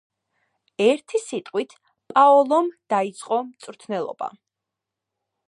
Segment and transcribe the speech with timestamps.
[0.85, 1.75] ერთი სიტყვით
[2.15, 4.33] პაოლომ დაიწყო მწვრთნელობა.